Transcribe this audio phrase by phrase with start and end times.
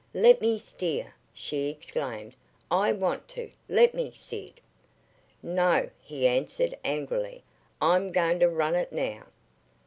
[0.15, 2.33] "Let me steer!" she exclaimed.
[2.71, 3.51] "I want to!
[3.69, 4.59] Let me, Sid!"
[5.43, 7.43] "No!" he answered angrily.
[7.79, 9.27] "I'm going to run it now."